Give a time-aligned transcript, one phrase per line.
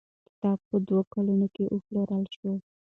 [0.27, 2.51] کتاب په دوو کلونو کې وپلورل شو.